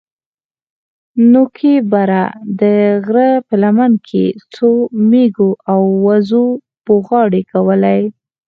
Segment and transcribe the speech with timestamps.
[1.33, 2.23] نوكي بره
[2.61, 2.63] د
[3.05, 4.69] غره په لمن کښې څو
[5.09, 6.45] مېږو او وزو
[6.85, 8.01] بوغارې کولې.